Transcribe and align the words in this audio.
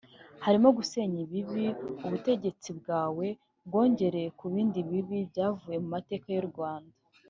Harimo 0.45 0.67
gusenya 0.77 1.17
ibibi 1.25 1.65
ubutegetsi 2.05 2.69
bwawe 2.79 3.27
bwongereye 3.67 4.29
ku 4.37 4.45
bindi 4.53 4.79
bibi 4.89 5.17
byavuye 5.31 5.77
mu 5.83 5.89
mateka 5.95 6.27
y’u 6.37 6.47
Rwanda 6.51 6.95